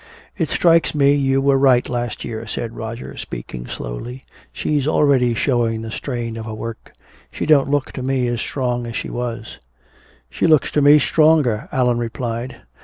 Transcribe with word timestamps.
"It 0.35 0.49
strikes 0.49 0.95
me 0.95 1.13
you 1.13 1.41
were 1.41 1.59
right 1.59 1.87
last 1.87 2.25
year," 2.25 2.47
said 2.47 2.75
Roger, 2.75 3.15
speaking 3.17 3.67
slowly. 3.67 4.23
"She's 4.51 4.87
already 4.87 5.35
showing 5.35 5.83
the 5.83 5.91
strain 5.91 6.37
of 6.37 6.45
her 6.45 6.55
work. 6.55 6.91
She 7.31 7.45
don't 7.45 7.69
look 7.69 7.91
to 7.91 8.01
me 8.01 8.25
as 8.25 8.41
strong 8.41 8.87
as 8.87 8.95
she 8.95 9.11
was." 9.11 9.59
"She 10.27 10.47
looks 10.47 10.71
to 10.71 10.81
me 10.81 10.97
stronger," 10.97 11.69
Allan 11.71 11.99
replied. 11.99 12.63